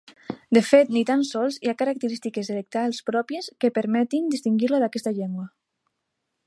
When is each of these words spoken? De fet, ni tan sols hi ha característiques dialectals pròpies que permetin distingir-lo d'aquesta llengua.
De 0.57 0.61
fet, 0.69 0.87
ni 0.95 1.03
tan 1.09 1.19
sols 1.31 1.59
hi 1.65 1.69
ha 1.71 1.75
característiques 1.81 2.49
dialectals 2.51 3.03
pròpies 3.11 3.51
que 3.65 3.73
permetin 3.77 4.35
distingir-lo 4.37 4.83
d'aquesta 4.85 5.17
llengua. 5.21 5.45